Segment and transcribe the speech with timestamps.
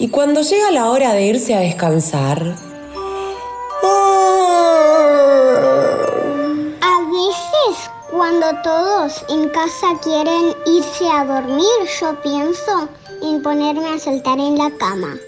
[0.00, 2.56] Y cuando llega la hora de irse a descansar...
[6.80, 11.66] A veces, cuando todos en casa quieren irse a dormir,
[12.00, 12.88] yo pienso
[13.22, 15.18] en ponerme a saltar en la cama.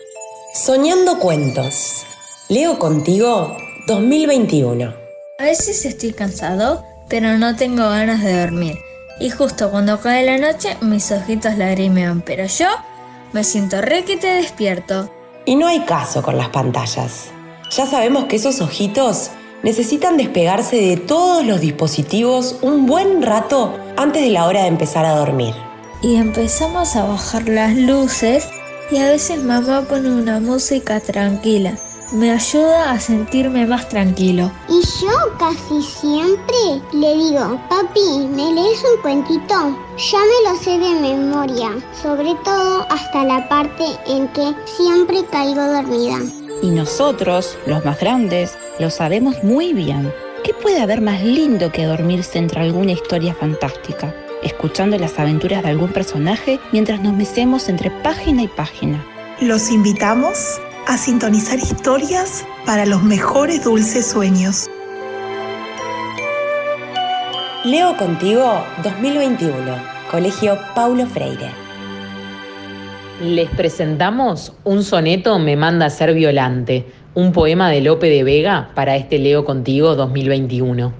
[0.55, 2.05] Soñando cuentos.
[2.49, 3.55] Leo contigo
[3.89, 4.95] 2021.
[5.39, 8.79] A veces estoy cansado, pero no tengo ganas de dormir.
[9.21, 12.69] Y justo cuando cae la noche, mis ojitos lagrimean, pero yo
[13.33, 15.11] me siento re que te despierto.
[15.45, 17.31] Y no hay caso con las pantallas.
[17.71, 19.31] Ya sabemos que esos ojitos
[19.63, 25.05] necesitan despegarse de todos los dispositivos un buen rato antes de la hora de empezar
[25.05, 25.55] a dormir.
[26.03, 28.49] Y empezamos a bajar las luces
[28.91, 31.79] y a veces mamá pone una música tranquila
[32.13, 34.51] me ayuda a sentirme más tranquilo.
[34.69, 39.55] Y yo casi siempre le digo, papi, ¿me lees un cuentito?
[39.97, 41.71] Ya me lo sé de memoria,
[42.03, 46.19] sobre todo hasta la parte en que siempre caigo dormida.
[46.63, 50.13] Y nosotros, los más grandes, lo sabemos muy bien.
[50.45, 54.15] ¿Qué puede haber más lindo que dormirse entre alguna historia fantástica?
[54.43, 59.07] escuchando las aventuras de algún personaje mientras nos mecemos entre página y página.
[59.41, 64.69] Los invitamos a sintonizar historias para los mejores dulces sueños.
[67.65, 69.55] Leo contigo 2021,
[70.11, 71.51] Colegio Paulo Freire.
[73.23, 78.71] Les presentamos un soneto Me manda a ser violante, un poema de Lope de Vega
[78.75, 80.93] para este Leo contigo 2021.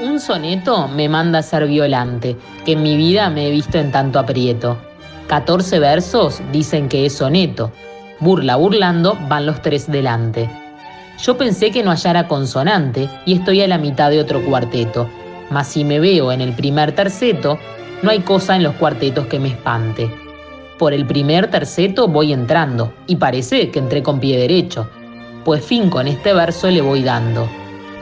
[0.00, 3.92] Un soneto me manda a ser violante, que en mi vida me he visto en
[3.92, 4.78] tanto aprieto
[5.28, 7.72] 14 versos dicen que es soneto.
[8.20, 10.48] Burla burlando van los tres delante.
[11.22, 15.08] Yo pensé que no hallara consonante y estoy a la mitad de otro cuarteto.
[15.50, 17.58] Mas si me veo en el primer terceto,
[18.02, 20.10] no hay cosa en los cuartetos que me espante.
[20.78, 24.88] Por el primer terceto voy entrando y parece que entré con pie derecho,
[25.44, 27.48] pues fin con este verso le voy dando.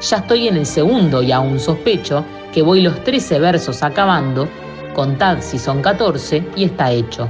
[0.00, 2.24] Ya estoy en el segundo y aún sospecho
[2.54, 4.48] que voy los 13 versos acabando
[5.00, 7.26] Contad si son 14 y está hecho.